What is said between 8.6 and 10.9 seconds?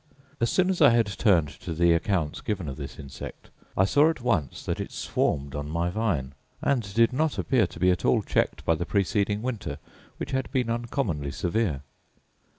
by the preceding winter, which had been